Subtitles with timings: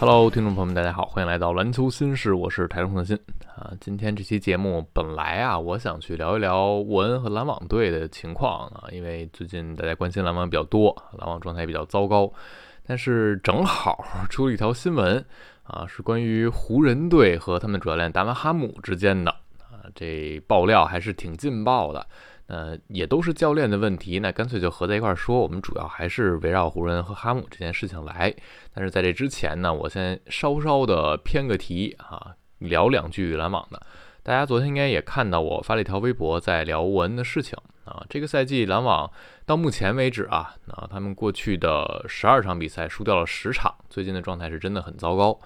[0.00, 3.18] Hello，听众朋友们，大家好，欢迎来到篮球新事，我是台中特新
[3.56, 3.72] 啊。
[3.80, 12.32] 今天这期节目本来啊，我想去聊一聊沃恩和篮网队的情况啊，因为最近大家关心篮网比较多，篮网状态也比较糟糕。
[12.86, 15.22] 但是正好出了一条新闻
[15.64, 22.06] 啊，是关于湖人队和他们主教练达文哈姆之间的啊，这爆料还是挺劲爆的。
[22.48, 25.38] 呃，也都是教练的问题，那干脆就合在一块儿说。
[25.38, 28.34] 我们主要还是围绕湖人和哈姆这件事情来。
[28.72, 33.80] 但是在这之前呢，我先稍稍的偏个题啊，聊两句篮网的。
[34.22, 38.02] 大家昨天应该也看到我发了一条微博，在聊沃恩的事情啊。
[38.08, 39.10] 这个赛季篮网
[39.44, 45.38] 到目前为止啊，啊，他们过去的十二场比赛输掉了十场，最近的状态是真的很糟糕。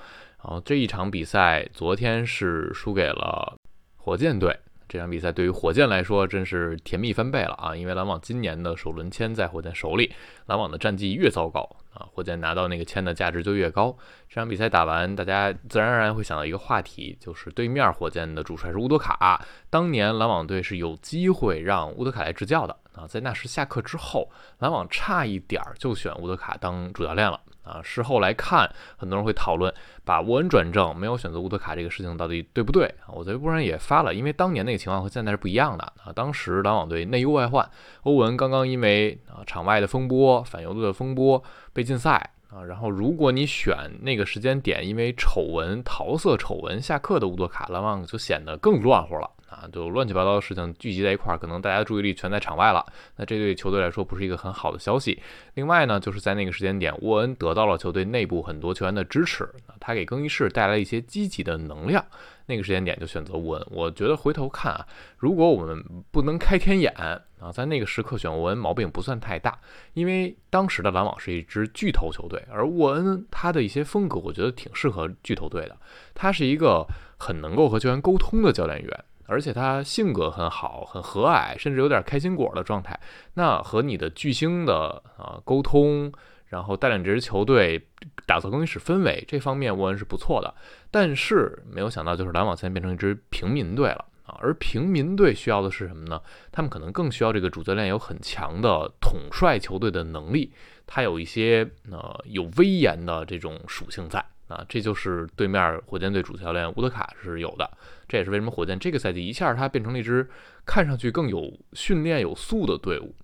[0.45, 3.56] 然后这一场比赛，昨天是输给了
[3.97, 4.56] 火箭队。
[4.93, 7.75] 这场比赛对于火箭来说真是甜蜜翻倍了啊！
[7.75, 10.12] 因为篮网今年的首轮签在火箭手里，
[10.45, 13.97] 篮网的战绩越糟糕啊，火箭拿到那个签的价值就越高。
[14.29, 19.43] 这场比赛打完，大家自然而然会想到一个话题，就是对面火箭的主帅是乌德卡。
[19.71, 27.41] 当年篮网队是有机会让乌德卡来执教的啊，在纳什下课之后，篮网差一点儿就选乌德卡当主教练了。
[27.63, 29.73] 啊，事后来看，很多人会讨论
[30.05, 33.15] 把沃恩转正，没有选择乌德卡这个事情到底对不对啊？
[33.15, 36.13] 我在微博上也发了，因为当年那个情况和现在是不一样的啊。
[36.13, 37.69] 当时篮网队内忧外患，
[38.03, 49.31] 欧文刚刚因为啊场外的风波、反犹的风波被禁赛啊，然后如果你选那个时间点，因为丑闻、桃色丑闻下课的乌德卡，篮网就显得更乱乎了。
[49.63, 52.85] 啊，就乱七八糟的事情聚集在一块儿，可能大家的注意力全在场外了。
[53.17, 55.23] 那这对球队来说不是一个很好的消息。
[55.55, 62.05] 另外呢，就是在那个时间点，沃恩得到了球队内部很多球员的支持，他给更衣室带来一些积极的能量。
[62.47, 64.85] 那个时间点就选择沃恩，我觉得回头看啊，
[65.17, 66.93] 如果我们不能开天眼
[67.39, 69.57] 啊，在那个时刻选沃恩毛病不算太大，
[69.95, 75.77] 因为当时的篮网是一支巨头球队，而沃恩他的一些风格，我觉得挺适合巨头队的。
[76.15, 76.84] 他是一个
[77.17, 79.05] 很能够和球员沟通的教练员。
[79.27, 82.99] 而且他性格很好，很和蔼，甚至有点开心果的状态。
[83.34, 86.12] 那和你的巨星的啊沟通，
[86.47, 87.88] 然后带领这支球队
[88.27, 90.55] 打造更衣室氛围这方面，沃恩是不错的。
[90.91, 94.37] 但是没有想到，就是篮网现在变成一支平民队了啊！
[94.41, 96.21] 而平民队需要的是什么呢？
[96.50, 100.53] 他们可能更需要这个主教练有很强的统帅球队的能力，
[100.87, 104.22] 他有一些呃有威严的这种属性在。
[104.53, 107.71] 啊，这就是对面火箭队主教练乌德卡是有的，
[108.07, 110.29] 这也是为什么火箭这个赛季一下他变成了一支
[110.67, 113.15] 看上去更有训练有素的队伍。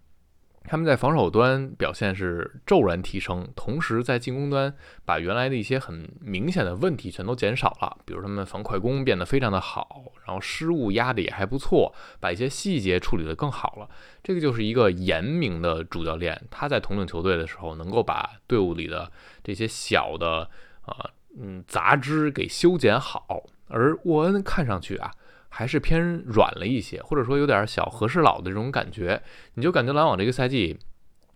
[0.71, 4.75] 他们在防守端表现是骤然提升，同时在进攻端
[5.05, 13.89] 把原来的一些很明显的问题全都减少了，比如他们防快攻变得非常的好，然后失误压的也还不错，把一些细节处理得更好了。
[14.22, 19.10] 这个就是一个严明的主教练，他在统领球队的时候能够把队伍里的
[19.43, 20.50] 这些小的
[20.83, 21.10] 啊。
[21.41, 25.10] 嗯，杂枝给修剪好，而沃恩看上去啊，
[25.49, 29.22] 还是偏软了一些，或者说有点小和事佬的这种感觉。
[29.54, 30.78] 你就感觉篮网这个赛季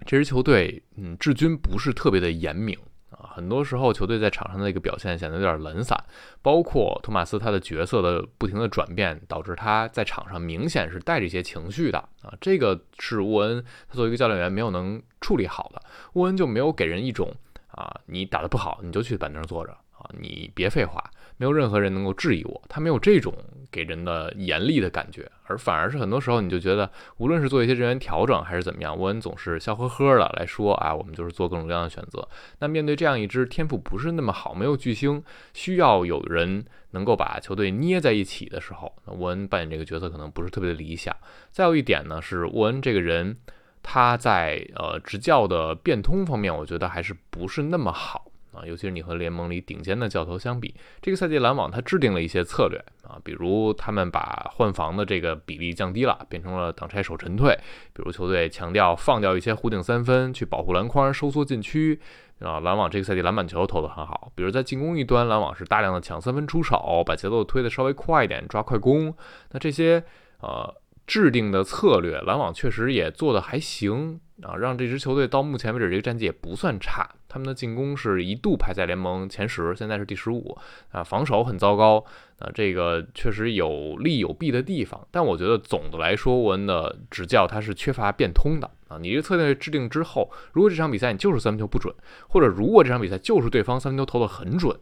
[0.05, 2.77] 这支球队，嗯，治军不是特别的严明
[3.11, 3.31] 啊。
[3.35, 5.97] 很多时候球队在场上的一个表现显得有点懒散，
[6.43, 12.35] 包括托马斯他的角色的不停的转变，导致他在场上明显是带着一些情绪的啊。
[12.41, 15.81] 这个是沃恩他作为一个教练员没有能处理好的，
[16.15, 17.33] 沃恩就没有给人一种
[17.69, 19.77] 啊，你打得不好你就去板凳坐着。
[20.03, 21.03] 啊，你别废话，
[21.37, 22.63] 没有任何人能够质疑我。
[22.69, 23.33] 他没有这种
[23.71, 32.29] 给人的严厉的感觉，而反而是很多时候你就觉得，无论是做一些人员调整还是怎么样，沃恩总是笑呵呵的来说啊，我们就是做各种各样的选择。
[32.59, 35.23] 那面对这样一支天赋不是那么好、没有巨星，
[35.55, 41.17] 需要有人能够把球队捏在一起的时候，那沃恩扮演这个角色可能不是特别的理想。
[41.51, 43.37] 再有一点呢，是沃恩这个人
[43.83, 48.32] 他在呃执教的变通方面，我觉得还是不是那么好。
[48.53, 57.55] 啊，尤其是你和联盟里顶尖的教头相比，这个赛季篮网他制定了一些策略啊，比如他们把换防的这个比例降低了，变成了挡拆守沉退；
[57.95, 61.99] 比如球队强调放掉一些弧顶三分去保护篮筐，收缩禁区
[62.41, 62.61] 啊。
[62.61, 69.15] 篮网这个赛季篮板球投得很好，比如在进攻一端，篮网是大量的抢三分出手，把节奏推得稍微快一点，抓快攻。
[69.53, 70.05] 那这些
[70.41, 70.75] 呃
[71.07, 77.09] 制定的策略，篮网确实也做得还行啊，让这支球队到目前为止这个战绩也不算差。
[77.33, 80.55] 他们的进攻是一度排在联盟前十，现在是第十五
[80.91, 82.05] 啊，防守很糟糕
[82.39, 85.01] 啊，这个确实有利有弊的地方。
[85.11, 88.99] 但我觉得总的来说，沃恩的执教他是缺乏变通的啊。
[89.01, 91.95] 你这个策略制定之后，如果这场比赛你就是三分球不准，
[92.29, 94.79] 或者如果这场比赛就是对方三分球投的很准。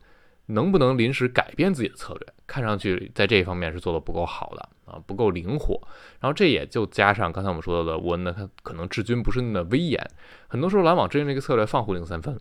[0.51, 2.27] 能不能临时改变自己的策略？
[2.47, 5.81] 看上去在这一方面是做的不够好的啊，不够灵活。
[6.21, 10.05] 然后这也就加上刚才我们说到的，沃恩呢，他可能治军不是那么威严。
[10.49, 12.39] 很多时候篮网制定这个策略放弧顶三分，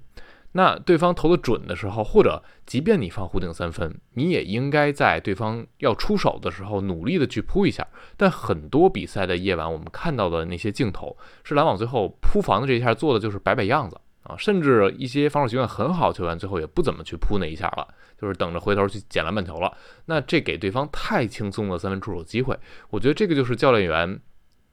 [0.53, 7.85] 那对方投的准的时候，或者即便你放弧顶三分，你也应该在对方要出手的时候努力的去扑一下。
[8.17, 13.95] 但很多比赛的夜晚，我们看到的那些镜头，是篮网最后扑防的这一下做的就是摆摆样子
[14.29, 17.87] 啊，甚至一些防守习惯很好球员最后也不怎么去扑那一下了，
[18.21, 19.75] 就是等着回头去捡篮板球了。
[20.05, 22.57] 那这给对方太轻松的三分出手机会，
[22.91, 24.21] 我觉得这个就是教练员。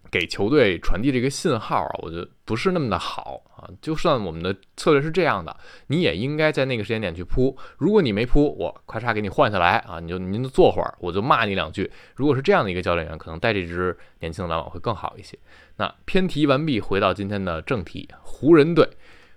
[0.09, 3.69] 给球队传递这个信号啊，我觉得不是那么的好啊。
[3.83, 5.55] 就算我们的策略是这样的，
[5.89, 7.59] 你也应该在那个时间点去扑。
[7.77, 11.91] 如果你没扑，我咔嚓给你换下来啊，你就您就坐会儿，我就骂你两句。
[12.15, 15.37] 如果是这样的一个教练员，可能带这支年轻的篮网会更好一些。
[15.77, 18.89] 那偏题完毕，回到今天的正题，湖人队。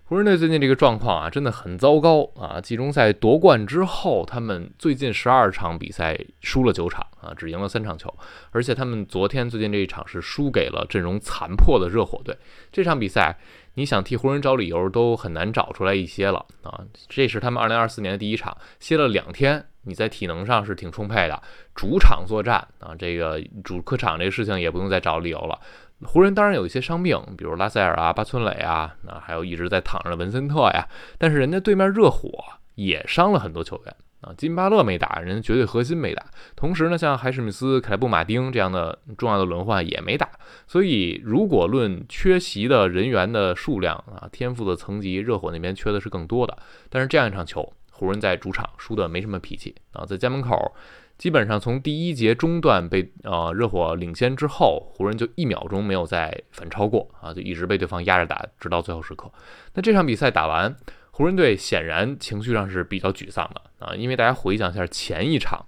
[0.10, 2.60] 湖人队最近这个状况啊，真的很糟糕啊！
[2.60, 8.12] 季中赛夺冠之后，他们最近十二场比赛输了九场啊，只赢了三场球。
[8.50, 12.36] 而且他们昨天最近这一场是输给了阵容残破的热火队。
[12.72, 13.38] 这场比赛，
[13.76, 16.82] 你想替湖人找理由都很难找出来一些了啊！
[17.08, 21.40] 这是他们二零二四年的第一场，歇了两天，你在体能上是挺充沛的。
[21.76, 25.60] 主场作战啊，这个主客场这个事情也不用再找理由了。
[26.06, 30.88] 湖人当然有一些伤病，比如拉塞尔啊、巴村磊啊，那还有一直在躺着的文森特呀。
[31.18, 32.30] 但是人家对面热火
[32.76, 36.26] 也伤了很多球员啊，金巴勒没打，人家绝对核心没打。
[36.56, 40.30] 同时呢，像海史密斯、凯布马丁这样的重要的轮换也没打。
[40.68, 46.58] 所以如果论缺席的人员的数量啊，天赋的层级，热火那边缺的是更多的。
[46.90, 50.74] 但是这样一场球，湖人在主场输的没什么脾气啊，在家门口。
[51.20, 59.30] 基本上从第一节中段被呃热火领先之后，湖人就一秒钟没有再反超过啊，就一直被对方压着打，直到最后时刻。
[59.74, 60.74] 那这场比赛打完，
[61.12, 65.66] 湖人队显然情绪上是比较沮丧的啊，因为大家回想一下前一场，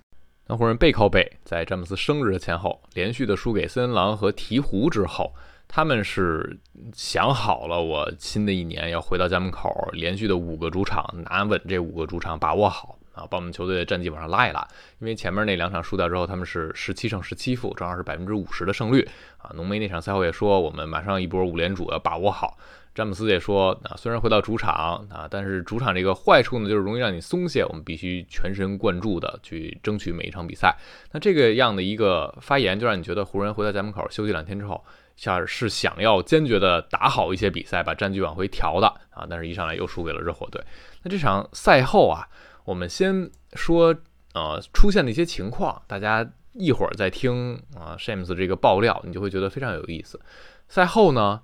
[0.48, 5.34] 那湖人背靠背在詹姆斯生日的前后连续的输给森林狼和鹈鹕之后，
[5.68, 6.58] 他们是
[6.94, 12.98] 想好了，我新的一年要回到家门口，连续的五个主场拿稳这五个主场，把握好。
[13.22, 14.68] 啊，把我们球队的战绩往上拉一拉，
[15.00, 19.08] 因为前面那两场输掉之后，他们是十七胜十七负，正好是百分之五十的胜率
[19.38, 19.52] 啊。
[19.54, 22.58] 浓眉那场赛后也说，我们马上一波五连主要把握好。
[22.94, 30.76] 詹姆斯也说，啊，虽然回到主场啊，但是主场这个坏处呢，就是容易让你松懈，我们必须全神贯注的去争取每一场比赛。
[31.14, 34.84] 那这个样的一个发言，就让你觉得湖人回到家门口休息两天之后，
[35.16, 39.26] 像是想要坚决的打好一些比赛，把战绩往回调的啊。
[39.30, 40.62] 但是一上来又输给了热火队。
[41.04, 42.28] 那这场赛后啊。
[42.64, 43.96] 我们先说，
[44.34, 50.20] 呃，出现的一些情况，大家一会儿再听啊，Shams 这个爆料，你就会觉得非常有意思。
[50.68, 51.42] 赛后呢，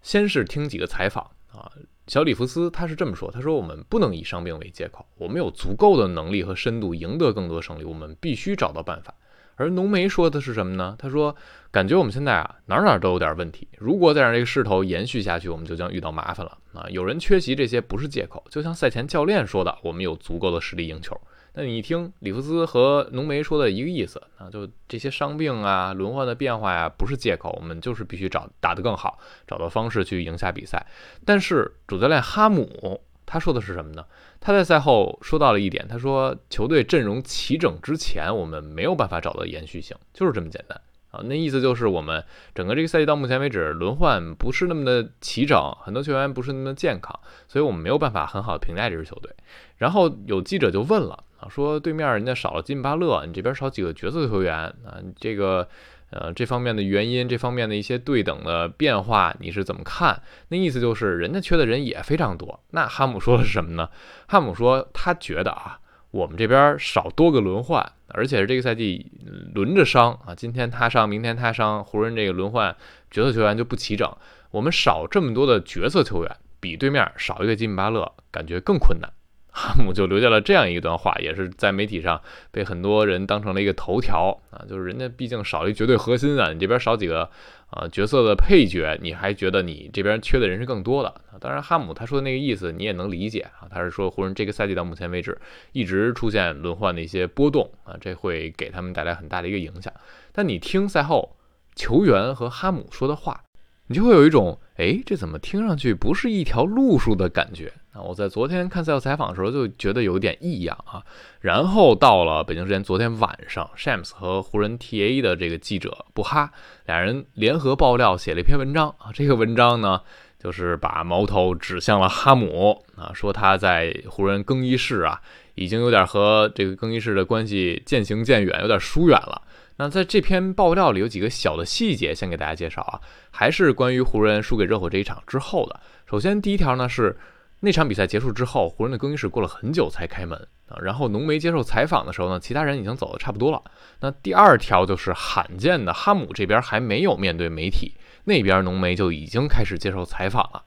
[0.00, 1.70] 先是听几个采访啊，
[2.06, 9.14] 小里弗斯他是这么说，他说我们不能以伤病为借口，我们有足够的能力和深度赢得更多胜利，我们必须找到办法。
[9.60, 10.96] 而浓眉说的是什么呢？
[10.98, 11.36] 他说，
[11.70, 16.88] 感觉我们现在啊哪哪都有点问题，如果再让这个势头延续下去，我们就将遇到麻烦了啊！
[16.88, 21.14] 有人缺席这些不是借口，就像赛前教练说的，我们有足够的实力赢球。
[21.52, 30.86] 那你听里弗斯和浓眉说的一个意思啊，就这些伤病啊、轮换的变化呀，不是借口，我们就是必须找打得更好，找到方式去赢下比赛。
[31.26, 33.02] 但是主教练哈姆。
[33.32, 34.04] 他说的是什么呢？
[34.40, 40.80] 他在赛后说到了一点，他说球队阵容齐整之前，我们没有办法找到延续性，就是这么简单
[41.12, 41.20] 啊。
[41.22, 42.24] 那意思就是我们
[42.56, 49.32] 整个这个赛季到目前为止轮换不是那么的齐整，很多球员不是那么健康，所以我们没有办法很好的评价这支球队。
[49.76, 54.98] 然后有记者就问了啊，说对面人家少了金巴勒，你这边少几个角色球员啊？
[55.16, 55.68] 这个。
[56.10, 60.20] 呃，这方面的原因，这方面的一些对等的变化，你是怎么看？
[60.48, 62.60] 那意思就是，人家缺的人也非常多。
[62.70, 63.88] 那哈姆说的是什么呢？
[64.26, 65.78] 哈姆说，他觉得啊，
[66.10, 69.12] 我们这边少多个轮换，而且是这个赛季
[69.54, 72.74] 轮着伤啊，今天他伤，明天他伤，湖人这个轮换
[73.10, 74.12] 角色球员就不齐整。
[74.50, 79.08] 我们少这么多的角色球员，比对面少一个吉米巴勒，感觉更困难。
[79.54, 87.28] 哈姆就留下了这样一段话，也是在媒体上被很多人当成了一个头条啊，就是人家毕竟少一绝对核心啊，你这边少几个
[87.70, 91.38] 啊角色的配角，你还觉得你这边缺的人是更多的啊。
[91.40, 95.36] 当然，哈姆他说的那个意思你也能理解啊，他是说湖人这个赛季到目前为止
[95.72, 99.92] 一直出现轮换的一些波动啊，这会给他们带来很大的一个影响。
[100.32, 101.36] 但你听赛后
[101.74, 103.42] 球员和哈姆说的话。
[103.86, 107.72] 你就会有一种，哎，这怎么听上去不是一条路数的感觉？
[107.92, 111.02] 啊，我在昨天看赛后采访的时候就觉得有一点异样啊。
[111.40, 116.52] 然后到了北京时间昨天晚上，Shams 和湖人 TA 的这个记者布哈
[116.86, 119.10] 俩人联合爆料，写了一篇文章啊。
[119.12, 120.00] 这个文章呢，
[120.38, 125.20] 就是把矛头指向了哈姆啊，说他在湖人更衣室啊，
[125.56, 129.42] 已经有点和这个更衣室的关系渐行渐远，有点疏远了。
[129.78, 135.80] 那在这篇爆料里有几个小的细节，先给大家介绍啊，还是关于湖人输给热火这一场之后的。
[136.08, 137.16] 首先，第一条呢是
[137.60, 140.78] 那场比赛结束之后，湖人的更衣室过了很久才开门啊。
[140.82, 143.62] 然后浓眉接受采访的时候呢，其他人已经走的差不多了。
[144.00, 150.64] 那第二条就是罕见的，哈姆这边还没有面对媒体，那边浓眉就已经开始接受采访了。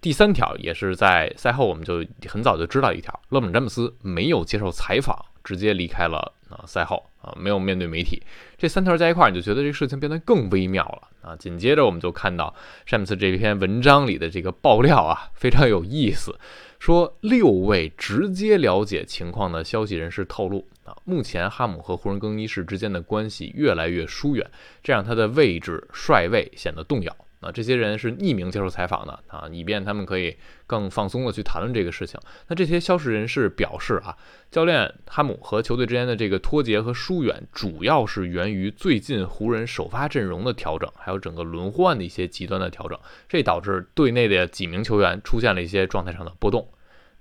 [0.00, 8.22] 第三条也是在赛后我们就很早就知道一条，勒布朗詹姆斯没有接受采访，直接离开了啊赛后啊没有面对媒体。
[8.56, 11.36] 这三条加一块，你就觉得这事情变得更微妙了啊。
[11.36, 12.54] 紧接着我们就看到
[12.86, 16.38] 詹姆斯这篇文章里的这个爆料啊，非常有意思，
[16.78, 24.48] 说六位直接了解情况的消息人士透露啊，目前哈姆和湖人更衣室之间的关系越来越疏远，
[24.82, 27.16] 这让他的位置帅位显得动摇。
[27.42, 30.34] 啊，这些人是匿名接受采访的啊，以便他们可以
[30.66, 32.18] 更放松的去谈论这个事情。
[32.48, 34.16] 那这些消息人士表示啊，
[34.50, 46.66] 教练哈姆和球队之间的这个脱节和疏远，主要是源于最近湖人首发阵容的调整，还有整个轮换的一些极端的调整，这导致队内的几名球员出现了一些状态上的波动。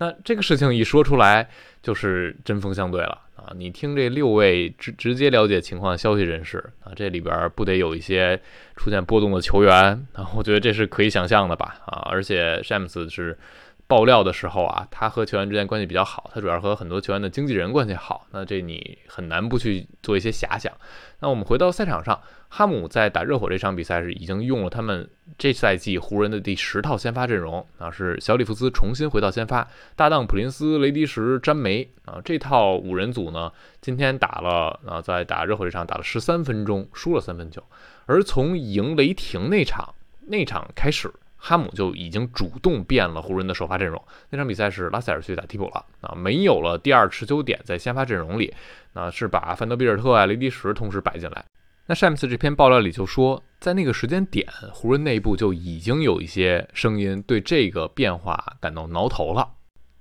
[0.02, 1.48] 那这个事情一说出来，
[1.84, 3.54] 就是针锋相对了啊！
[3.56, 8.42] 你听这六位直直接了解情况的消息人士啊，这里边不得有一些
[8.76, 9.74] 出现波动的球员
[10.14, 10.28] 啊？
[10.36, 12.02] 我觉得这是可以想象的吧啊！
[12.10, 13.38] 而且詹姆斯是。
[13.92, 20.72] 爆料的时候啊，他和球员之间关系比较好，他主要和很多球员的经纪人关系好，那这你很难不去做一些遐想。
[21.20, 22.18] 那我们回到赛场上，
[22.48, 29.68] 哈姆在打热火这场比赛是已经用了他们这赛季湖人的第十套先发阵容啊，是小里弗斯重新回到先发，
[29.98, 37.62] 搭档普林斯、雷迪什、詹梅啊，这套五人组呢，今天打了啊，在打热火这场打了十三分钟，输了三分球，
[38.06, 39.94] 而从赢雷霆那场
[40.28, 41.12] 那场开始。
[41.44, 44.00] 哈姆就已经主动变了湖人的首发阵容。
[44.30, 48.54] 那场比赛是拉塞尔去打替补了啊，没有了第二持球点在先发阵容里，
[48.94, 51.44] 那是把范德比尔特啊、雷迪什同时摆进来。
[51.88, 59.50] 那詹姆斯这篇爆料里就说，在那个时间点，湖人内部就已经有一些声音对这个变化感到挠头了。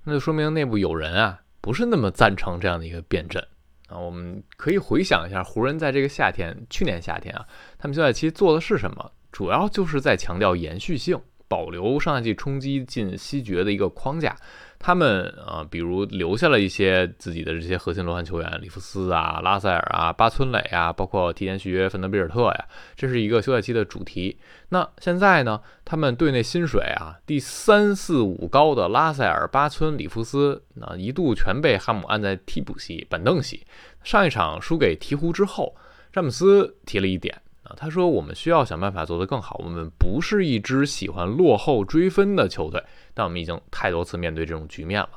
[0.03, 3.43] 那就说明内部有人啊，不是那么赞成这样的一个变阵
[3.89, 3.97] 啊。
[3.97, 7.45] 我们可以回想一下，湖人在这个夏天，去年夏天啊，
[7.79, 9.11] 他们休赛期做的是什么？
[9.31, 11.19] 主要就是在强调延续性。
[11.51, 14.33] 保留上赛季冲击进西决的一个框架，
[14.79, 22.65] 他们啊，比如留下了一些自己的这些核心轮换球员，里弗斯啊、拉塞尔啊、巴村磊啊，包括提前续约芬德比尔特呀，
[22.95, 24.37] 这是一个休赛期的主题。
[24.69, 33.67] 那现在呢，他们队内薪水啊，第三四五高的拉塞尔、巴村、里弗斯，那一度全被哈姆按在替补席、板凳席。
[34.03, 35.75] 上一场输给鹈鹕之后，
[36.13, 37.41] 詹姆斯提了一点。
[37.77, 39.59] 他说：“我们需要想办法做得更好。
[39.63, 45.09] 我们不是一支喜欢落后追分的球队，但我们已经太多次面对这种局面了。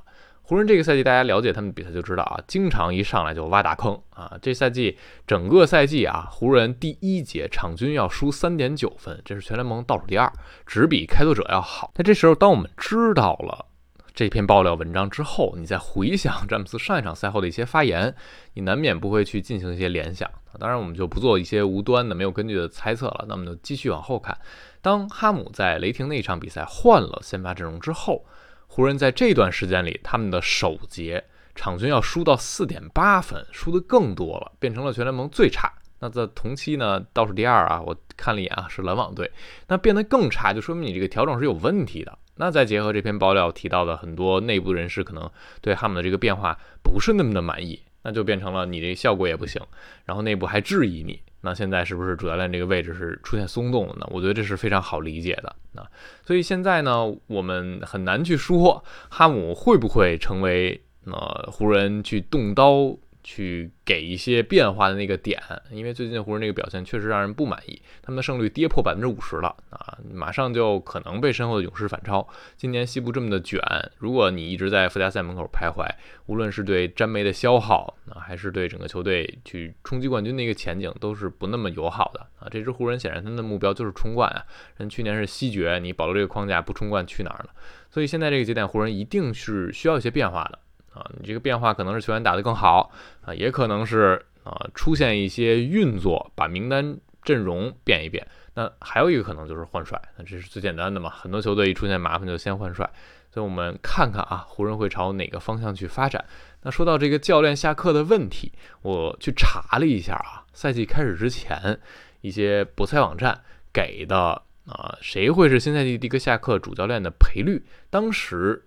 [0.43, 4.37] 湖人这个赛季，大家了解他们比赛就知道啊，经常一上来就挖大坑啊。
[4.43, 10.31] 这赛季整个赛季啊，湖人第一节场均要输三点九分，这是全联盟倒数第二，
[10.67, 11.93] 只比开拓者要好。
[11.97, 13.67] 那这时候，当我们知道了。”
[14.15, 18.15] 这篇爆料文章之后，你再回想詹姆斯上一场赛后的一些发言，
[18.53, 20.31] 你难免不会去进行一些联想。
[20.61, 23.25] 当然，我们就不做一些无端的、没有根据的猜测了。
[23.29, 24.39] 那么就继续往后看，
[24.81, 28.25] 当哈姆在雷霆那一场比赛换了先发阵容之后，
[28.69, 31.25] 湖人在这段时间里，他们的首节
[31.57, 35.73] 场均要输到四点八分，输的更多了，变成了全联盟最差。
[35.99, 39.29] 那在同期呢，倒数第二啊，我看了一眼啊，是篮网队。
[39.67, 42.17] 那变得更差，就说明你这个调整是有问题的。
[42.37, 49.63] 那再结合这篇爆料提到的很多内部人士，可能对哈姆的这个变化不是那么的满意，那就变成了你这效果也不行，
[50.05, 54.07] 然后内部还质疑你，那现在是不是主教练这个位置是出现松动了呢？
[54.11, 55.87] 我觉得这是非常好理解的啊。
[56.25, 62.97] 所以现在呢，我们很难去说哈姆会不会成为呃湖人去动刀。
[63.25, 72.29] 去给一些变化的那个点，因为最近湖人那个表现确实让人不满意，他们的胜率跌破百分之五十了啊，马上就可能被身后的勇士反超。
[72.57, 73.59] 今年西部这么的卷，
[73.97, 75.89] 如果你一直在附加赛门口徘徊，
[76.27, 82.47] 无论是对詹梅的消耗啊，还是对整个球队去冲击冠军的一个前景，都是不那么友好的啊。
[82.51, 84.45] 这支湖人显然他们的目标就是冲冠啊，
[84.77, 87.51] 人去年是西决，你保留这个框架不冲冠去哪儿了？
[87.91, 90.59] 所以现在这个节点，湖人一定是需要一些变化的。
[90.95, 98.25] 啊，你这个变化可能是球员打得更好啊，也可能是啊出现一些运作，把名单阵容变一变。
[98.55, 101.11] 那还有一个可能就是换帅，那这是最简单的嘛。
[101.11, 102.89] 很多球队一出现麻烦就先换帅，
[103.33, 106.25] 所以我们看看啊，湖人会朝哪个方向去发展。
[106.63, 111.81] 那说到这个教练下课的问题，我去查了一下啊，赛季开始之前
[112.21, 113.41] 一些博彩网站
[113.73, 118.65] 给的啊，谁会是新赛季第一个下课主教练的赔率，当时。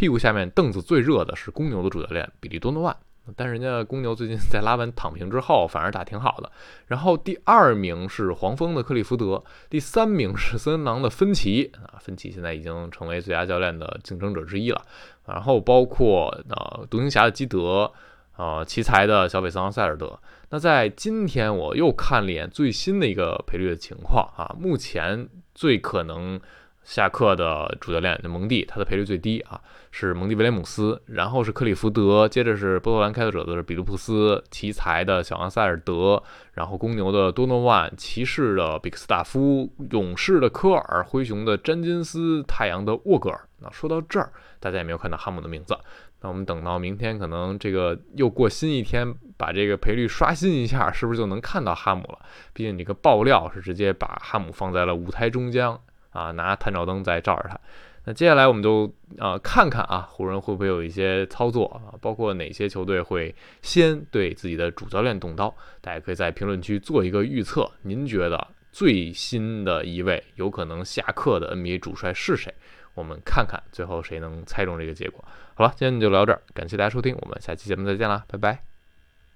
[0.00, 2.96] 屁股下面凳子最热的是公牛的主教练比利多诺万，
[3.36, 6.50] 但人家公牛最近在拉文躺平之后，反而打挺好的。
[6.86, 14.80] 然后第二名是黄蜂的克利福德，第三名是森林狼的芬奇啊，芬奇现在已经成为最佳教练的竞争者之一了。
[15.26, 17.92] 然后包括呃独行侠的基德，
[18.38, 20.18] 呃奇才的小北桑塞尔德。
[20.48, 26.40] 那在今天我又看了一眼最新的一个赔率的情况啊，目前最可能。
[26.82, 29.60] 下课的主教练蒙蒂，他的赔率最低啊，
[29.90, 36.20] 是蒙蒂威廉姆斯，然后是克里福德，接着是波特兰开拓者的比卢普斯，奇才的小昂塞尔德，
[36.54, 43.40] 然后公牛的多诺万，骑士的比克斯塔夫，勇士的科尔，灰熊的詹金斯，太阳的沃格尔。
[43.58, 45.78] 那说到这儿，大家也没有看到哈姆的名字，
[46.22, 52.18] 那我们等到明天，可能这个又过新一天，把这个赔率刷新一下，是不是就能看到哈姆了？
[52.54, 55.78] 毕竟这个爆料是直接把哈姆放在了舞台中央。
[56.10, 57.58] 啊，拿探照灯在照着它。
[58.04, 65.54] 那接下来我们就啊看看啊，湖人会不会有一些操作啊，包括哪些球队会先对自己的主教练动刀？
[65.82, 67.70] 大家可以在评论区做一个预测。
[67.82, 72.52] 您觉得最新的一位有可能下课的 NBA 主帅是谁？
[72.94, 75.22] 我们看看最后谁能猜中这个结果。
[75.54, 78.69] 好了，今天就聊这儿，感谢大家收听，我们下期节目再见啦，拜拜。